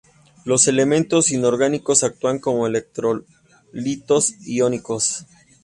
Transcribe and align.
Los 0.45 0.67
elementos 0.67 1.29
inorgánicos 1.29 2.03
actúan 2.03 2.39
como 2.39 2.65
electrolitos 2.65 4.33
iónicos. 4.47 5.27